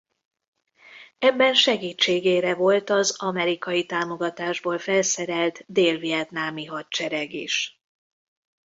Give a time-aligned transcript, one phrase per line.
[1.19, 7.81] Ebben segítségére volt az amerikai támogatásból felszerelt dél-vietnámi hadsereg is.